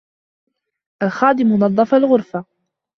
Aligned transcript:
الْخَادِمُ 1.03 1.59
نَظَّفَ 1.63 1.93
الْغُرْفَةَ. 1.95 2.45